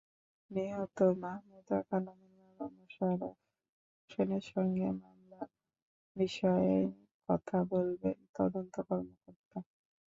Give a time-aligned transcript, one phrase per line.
[0.51, 3.37] নিহত মাহমুদা খানমের বাবা মোশাররফ
[3.97, 5.49] হোসেনের সঙ্গে মামলার
[6.15, 6.75] বিষয়ে
[7.29, 9.57] কথা বলবেন তদন্ত কর্মকর্তা।